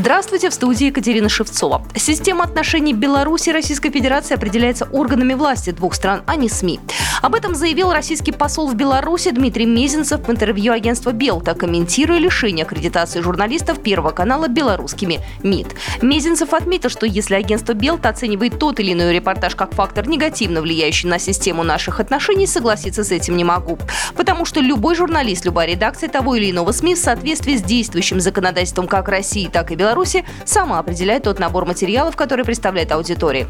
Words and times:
Здравствуйте, 0.00 0.48
в 0.48 0.54
студии 0.54 0.86
Екатерина 0.86 1.28
Шевцова. 1.28 1.84
Система 1.94 2.44
отношений 2.44 2.94
Беларуси 2.94 3.50
и 3.50 3.52
Российской 3.52 3.90
Федерации 3.90 4.34
определяется 4.34 4.88
органами 4.92 5.34
власти 5.34 5.72
двух 5.72 5.92
стран, 5.94 6.22
а 6.24 6.36
не 6.36 6.48
СМИ. 6.48 6.80
Об 7.20 7.34
этом 7.34 7.54
заявил 7.54 7.92
российский 7.92 8.32
посол 8.32 8.66
в 8.66 8.74
Беларуси 8.74 9.30
Дмитрий 9.30 9.66
Мезенцев 9.66 10.26
в 10.26 10.30
интервью 10.30 10.72
агентства 10.72 11.12
«Белта», 11.12 11.52
комментируя 11.52 12.18
лишение 12.18 12.64
аккредитации 12.64 13.20
журналистов 13.20 13.82
Первого 13.82 14.10
канала 14.10 14.48
белорусскими 14.48 15.20
МИД. 15.42 15.76
Мезенцев 16.00 16.54
отметил, 16.54 16.88
что 16.88 17.04
если 17.04 17.34
агентство 17.34 17.74
«Белта» 17.74 18.08
оценивает 18.08 18.58
тот 18.58 18.80
или 18.80 18.94
иной 18.94 19.12
репортаж 19.12 19.54
как 19.54 19.74
фактор, 19.74 20.08
негативно 20.08 20.62
влияющий 20.62 21.10
на 21.10 21.18
систему 21.18 21.62
наших 21.62 22.00
отношений, 22.00 22.46
согласиться 22.46 23.04
с 23.04 23.10
этим 23.10 23.36
не 23.36 23.44
могу. 23.44 23.76
Потому 24.16 24.46
что 24.46 24.60
любой 24.60 24.94
журналист, 24.94 25.44
любая 25.44 25.68
редакция 25.68 26.08
того 26.08 26.36
или 26.36 26.50
иного 26.50 26.72
СМИ 26.72 26.94
в 26.94 26.98
соответствии 26.98 27.58
с 27.58 27.62
действующим 27.62 28.18
законодательством 28.18 28.88
как 28.88 29.10
России, 29.10 29.50
так 29.52 29.70
и 29.70 29.74
Беларуси 29.74 29.89
сама 30.44 30.78
определяет 30.78 31.24
тот 31.24 31.38
набор 31.38 31.66
материалов, 31.66 32.16
который 32.16 32.44
представляет 32.44 32.92
аудитории. 32.92 33.46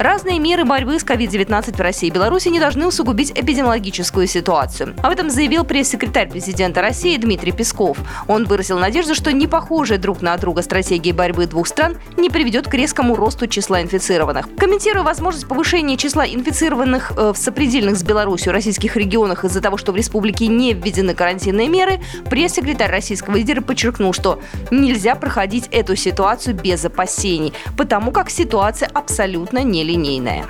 Разные 0.00 0.38
меры 0.38 0.64
борьбы 0.64 0.98
с 0.98 1.04
COVID-19 1.04 1.76
в 1.76 1.80
России 1.80 2.06
и 2.06 2.10
Беларуси 2.10 2.48
не 2.48 2.58
должны 2.58 2.86
усугубить 2.86 3.32
эпидемиологическую 3.32 4.26
ситуацию. 4.26 4.94
Об 5.02 5.12
этом 5.12 5.28
заявил 5.28 5.62
пресс-секретарь 5.64 6.30
президента 6.30 6.80
России 6.80 7.18
Дмитрий 7.18 7.52
Песков. 7.52 7.98
Он 8.26 8.46
выразил 8.46 8.78
надежду, 8.78 9.14
что 9.14 9.30
не 9.30 9.46
похожие 9.46 9.98
друг 9.98 10.22
на 10.22 10.34
друга 10.38 10.62
стратегии 10.62 11.12
борьбы 11.12 11.44
двух 11.44 11.66
стран 11.66 11.98
не 12.16 12.30
приведет 12.30 12.66
к 12.66 12.72
резкому 12.72 13.14
росту 13.14 13.46
числа 13.46 13.82
инфицированных. 13.82 14.48
Комментируя 14.56 15.02
возможность 15.02 15.46
повышения 15.46 15.98
числа 15.98 16.26
инфицированных 16.26 17.12
э, 17.18 17.32
в 17.34 17.36
сопредельных 17.36 17.98
с 17.98 18.02
Беларусью 18.02 18.54
российских 18.54 18.96
регионах 18.96 19.44
из-за 19.44 19.60
того, 19.60 19.76
что 19.76 19.92
в 19.92 19.96
республике 19.96 20.46
не 20.46 20.72
введены 20.72 21.12
карантинные 21.12 21.68
меры, 21.68 22.00
пресс-секретарь 22.30 22.90
российского 22.90 23.36
лидера 23.36 23.60
подчеркнул, 23.60 24.14
что 24.14 24.40
нельзя 24.70 25.14
проходить 25.14 25.68
эту 25.70 25.94
ситуацию 25.94 26.56
без 26.56 26.82
опасений, 26.86 27.52
потому 27.76 28.12
как 28.12 28.30
ситуация 28.30 28.88
абсолютно 28.94 29.62
не 29.62 29.89
линейная. 29.90 30.46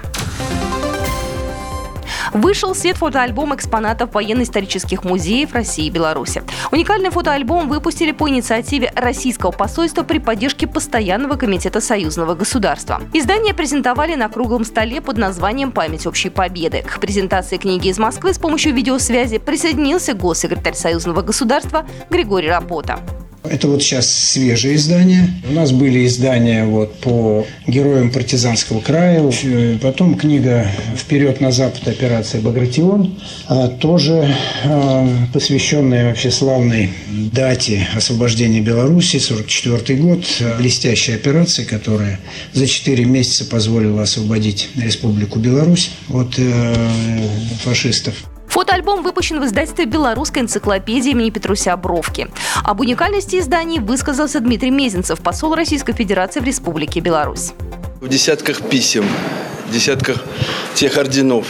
Вышел 2.33 2.74
свет 2.77 2.96
фотоальбом 2.96 3.55
экспонатов 3.55 4.14
военно-исторических 4.14 5.02
музеев 5.02 5.52
России 5.52 5.86
и 5.86 5.91
Беларуси. 5.91 6.42
Уникальный 6.70 7.10
фотоальбом 7.10 7.69
выпустили 7.69 8.12
по 8.12 8.28
инициативе 8.28 8.92
Российского 8.94 9.50
посольства 9.50 10.05
при 10.05 10.19
поддержке 10.19 10.69
Постоянного 10.69 11.34
комитета 11.34 11.80
союзного 11.80 12.34
государства. 12.34 13.00
Издание 13.12 13.52
презентовали 13.52 14.14
на 14.14 14.28
круглом 14.28 14.64
столе 14.64 15.00
под 15.00 15.16
названием 15.19 15.72
«Память 15.72 16.06
общей 16.06 16.30
победы». 16.30 16.82
К 16.82 17.00
презентации 17.00 17.56
книги 17.56 17.88
из 17.88 17.98
Москвы 17.98 18.32
с 18.32 18.38
помощью 18.38 18.75
видеосвязи 18.75 19.38
присоединился 19.38 20.14
госсекретарь 20.14 20.75
союзного 20.75 21.22
государства 21.22 21.84
Григорий 22.10 22.48
Работа. 22.48 23.00
Это 23.42 23.69
вот 23.69 23.83
сейчас 23.83 24.10
свежее 24.10 24.77
издание. 24.77 25.28
У 25.48 25.52
нас 25.52 25.72
были 25.72 26.06
издания 26.06 26.66
вот 26.66 26.94
по 27.00 27.47
героям 27.66 28.10
партизанского 28.10 28.80
края. 28.80 29.22
Потом 29.80 30.16
книга 30.16 30.70
«Вперед 30.94 31.41
на 31.41 31.50
запад. 31.50 31.88
Операция 31.88 32.42
Багратион». 32.42 33.19
А, 33.47 33.69
тоже 33.69 34.36
а, 34.64 35.08
посвященная 35.32 36.08
вообще 36.08 36.30
славной 36.30 36.91
дате 37.32 37.88
освобождения 37.97 38.60
Беларуси, 38.60 39.19
44 39.19 39.98
год. 39.98 40.27
Блестящая 40.58 41.16
операция, 41.16 41.64
которая 41.64 42.20
за 42.52 42.66
4 42.66 43.06
месяца 43.06 43.47
позволила 43.47 44.02
освободить 44.02 44.69
Республику 44.77 45.38
Беларусь 45.38 45.91
от 46.10 46.34
э, 46.36 46.75
фашистов. 47.64 48.14
Фотоальбом 48.61 49.03
выпущен 49.03 49.41
в 49.41 49.47
издательстве 49.47 49.86
«Белорусская 49.86 50.41
энциклопедия» 50.41 51.12
имени 51.12 51.30
Петруся 51.30 51.75
Бровки. 51.78 52.28
Об 52.62 52.80
уникальности 52.80 53.39
изданий 53.39 53.78
высказался 53.78 54.39
Дмитрий 54.39 54.71
Мезенцев, 54.71 55.19
посол 55.21 55.54
Российской 55.54 55.94
Федерации 55.94 56.41
в 56.41 56.44
Республике 56.44 57.00
Беларусь. 57.00 57.53
В 58.03 58.09
десятках 58.09 58.60
писем, 58.60 59.06
десятках 59.72 60.22
тех 60.75 60.98
орденов, 60.98 61.47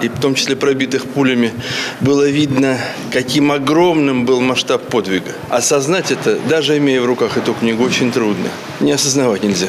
и 0.00 0.08
в 0.08 0.18
том 0.18 0.34
числе 0.34 0.56
пробитых 0.56 1.04
пулями, 1.04 1.52
было 2.00 2.26
видно, 2.30 2.78
каким 3.12 3.52
огромным 3.52 4.24
был 4.24 4.40
масштаб 4.40 4.88
подвига. 4.88 5.32
Осознать 5.50 6.10
это, 6.10 6.38
даже 6.48 6.78
имея 6.78 7.02
в 7.02 7.04
руках 7.04 7.36
эту 7.36 7.52
книгу, 7.52 7.84
очень 7.84 8.10
трудно. 8.10 8.48
Не 8.80 8.92
осознавать 8.92 9.42
нельзя. 9.42 9.68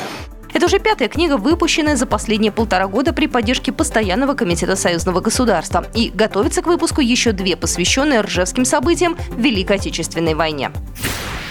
Это 0.56 0.68
уже 0.68 0.80
пятая 0.80 1.10
книга, 1.10 1.36
выпущенная 1.36 1.98
за 1.98 2.06
последние 2.06 2.50
полтора 2.50 2.88
года 2.88 3.12
при 3.12 3.28
поддержке 3.28 3.74
Постоянного 3.74 4.36
комитета 4.36 4.78
союзного 4.78 5.20
государства. 5.20 5.86
И 5.94 6.10
готовится 6.16 6.62
к 6.62 6.68
выпуску 6.68 7.02
еще 7.02 7.34
две, 7.34 7.58
посвященные 7.58 8.22
ржевским 8.22 8.64
событиям 8.64 9.18
в 9.32 9.38
Великой 9.38 9.76
Отечественной 9.76 10.34
войне. 10.34 10.72